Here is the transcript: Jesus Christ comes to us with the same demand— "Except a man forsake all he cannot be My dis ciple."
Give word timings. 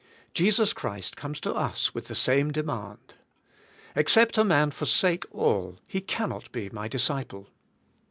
Jesus 0.33 0.73
Christ 0.73 1.15
comes 1.15 1.39
to 1.41 1.53
us 1.53 1.93
with 1.93 2.07
the 2.07 2.15
same 2.15 2.49
demand— 2.49 3.13
"Except 3.95 4.35
a 4.39 4.43
man 4.43 4.71
forsake 4.71 5.25
all 5.29 5.77
he 5.87 6.01
cannot 6.01 6.51
be 6.51 6.71
My 6.71 6.87
dis 6.87 7.07
ciple." 7.07 7.45